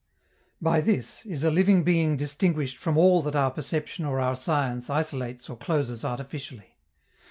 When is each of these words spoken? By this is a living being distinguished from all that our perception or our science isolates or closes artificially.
By 0.59 0.81
this 0.81 1.27
is 1.27 1.43
a 1.43 1.51
living 1.51 1.83
being 1.83 2.17
distinguished 2.17 2.75
from 2.77 2.97
all 2.97 3.21
that 3.21 3.35
our 3.35 3.51
perception 3.51 4.03
or 4.03 4.19
our 4.19 4.35
science 4.35 4.89
isolates 4.89 5.47
or 5.47 5.55
closes 5.55 6.03
artificially. 6.03 6.79